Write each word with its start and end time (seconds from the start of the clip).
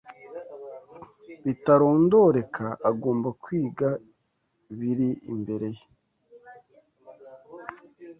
bitarondoreka 1.43 2.65
agomba 2.89 3.29
kwiga 3.43 3.89
biri 4.79 5.09
imbere 5.33 5.67
ye. 5.77 5.85